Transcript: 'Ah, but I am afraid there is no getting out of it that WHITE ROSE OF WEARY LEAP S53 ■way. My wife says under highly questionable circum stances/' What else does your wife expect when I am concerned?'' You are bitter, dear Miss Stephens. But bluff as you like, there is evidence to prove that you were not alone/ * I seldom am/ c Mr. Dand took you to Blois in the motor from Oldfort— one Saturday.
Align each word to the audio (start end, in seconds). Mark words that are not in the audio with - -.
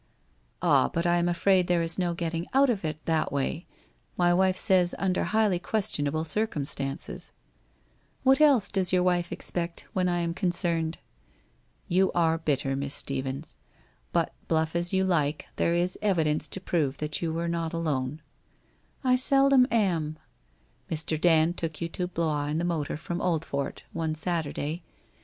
'Ah, 0.63 0.89
but 0.91 1.05
I 1.05 1.17
am 1.17 1.29
afraid 1.29 1.67
there 1.67 1.83
is 1.83 1.99
no 1.99 2.15
getting 2.15 2.47
out 2.55 2.71
of 2.71 2.83
it 2.83 2.97
that 3.05 3.31
WHITE 3.31 3.41
ROSE 3.43 3.45
OF 3.45 3.45
WEARY 3.45 3.53
LEAP 3.53 3.61
S53 3.61 3.61
■way. 3.61 3.67
My 4.17 4.33
wife 4.33 4.57
says 4.57 4.95
under 4.97 5.23
highly 5.25 5.59
questionable 5.59 6.23
circum 6.23 6.65
stances/' 6.65 7.31
What 8.23 8.41
else 8.41 8.71
does 8.71 8.91
your 8.91 9.03
wife 9.03 9.31
expect 9.31 9.85
when 9.93 10.09
I 10.09 10.21
am 10.21 10.33
concerned?'' 10.33 10.97
You 11.87 12.11
are 12.13 12.39
bitter, 12.39 12.69
dear 12.69 12.75
Miss 12.75 12.95
Stephens. 12.95 13.55
But 14.11 14.33
bluff 14.47 14.75
as 14.75 14.91
you 14.91 15.03
like, 15.03 15.45
there 15.57 15.75
is 15.75 15.99
evidence 16.01 16.47
to 16.47 16.59
prove 16.59 16.97
that 16.97 17.21
you 17.21 17.31
were 17.31 17.47
not 17.47 17.71
alone/ 17.71 18.23
* 18.65 18.73
I 19.03 19.15
seldom 19.15 19.67
am/ 19.69 20.17
c 20.89 20.95
Mr. 20.95 21.21
Dand 21.21 21.57
took 21.57 21.79
you 21.79 21.87
to 21.89 22.07
Blois 22.07 22.47
in 22.47 22.57
the 22.57 22.65
motor 22.65 22.97
from 22.97 23.19
Oldfort— 23.19 23.81
one 23.93 24.15
Saturday. 24.15 24.81